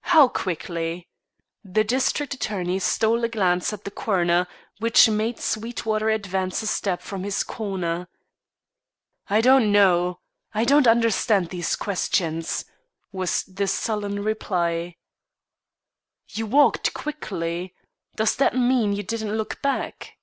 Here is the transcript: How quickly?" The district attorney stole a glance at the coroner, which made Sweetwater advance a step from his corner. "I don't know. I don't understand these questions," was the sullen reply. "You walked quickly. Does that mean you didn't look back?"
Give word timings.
How 0.00 0.28
quickly?" 0.28 1.08
The 1.62 1.84
district 1.84 2.32
attorney 2.32 2.78
stole 2.78 3.22
a 3.22 3.28
glance 3.28 3.70
at 3.70 3.84
the 3.84 3.90
coroner, 3.90 4.46
which 4.78 5.10
made 5.10 5.38
Sweetwater 5.38 6.08
advance 6.08 6.62
a 6.62 6.66
step 6.66 7.02
from 7.02 7.22
his 7.22 7.42
corner. 7.42 8.08
"I 9.28 9.42
don't 9.42 9.70
know. 9.70 10.20
I 10.54 10.64
don't 10.64 10.86
understand 10.88 11.50
these 11.50 11.76
questions," 11.76 12.64
was 13.12 13.42
the 13.42 13.66
sullen 13.66 14.24
reply. 14.24 14.96
"You 16.28 16.46
walked 16.46 16.94
quickly. 16.94 17.74
Does 18.16 18.36
that 18.36 18.56
mean 18.56 18.94
you 18.94 19.02
didn't 19.02 19.36
look 19.36 19.60
back?" 19.60 20.14